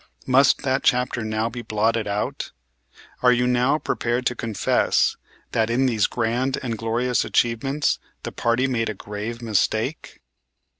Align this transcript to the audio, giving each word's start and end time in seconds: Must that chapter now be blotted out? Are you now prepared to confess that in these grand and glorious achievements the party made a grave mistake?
Must 0.25 0.63
that 0.63 0.81
chapter 0.81 1.23
now 1.23 1.47
be 1.47 1.61
blotted 1.61 2.07
out? 2.07 2.51
Are 3.21 3.31
you 3.31 3.45
now 3.45 3.77
prepared 3.77 4.25
to 4.25 4.35
confess 4.35 5.15
that 5.51 5.69
in 5.69 5.85
these 5.85 6.07
grand 6.07 6.57
and 6.63 6.75
glorious 6.75 7.23
achievements 7.23 7.99
the 8.23 8.31
party 8.31 8.65
made 8.65 8.89
a 8.89 8.95
grave 8.95 9.43
mistake? 9.43 10.21